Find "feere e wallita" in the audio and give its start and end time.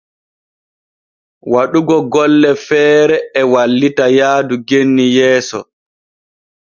2.65-4.05